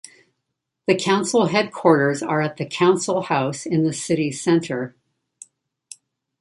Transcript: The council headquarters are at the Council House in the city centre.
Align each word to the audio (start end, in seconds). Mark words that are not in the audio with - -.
The 0.87 0.95
council 0.95 1.45
headquarters 1.45 2.23
are 2.23 2.41
at 2.41 2.57
the 2.57 2.65
Council 2.65 3.21
House 3.21 3.67
in 3.67 3.83
the 3.83 3.93
city 3.93 4.31
centre. 4.31 4.95